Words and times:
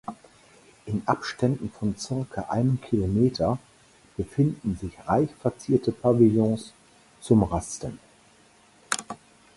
In 0.87 1.03
Abständen 1.05 1.69
von 1.69 1.95
circa 1.95 2.49
einem 2.49 2.81
Kilometer 2.81 3.59
befinden 4.17 4.75
sich 4.75 4.93
reich 5.07 5.29
verzierte 5.39 5.91
Pavillons 5.91 6.73
zum 7.21 7.43
Rasten. 7.43 7.99